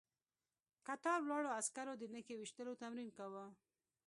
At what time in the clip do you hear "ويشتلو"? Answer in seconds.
2.37-2.79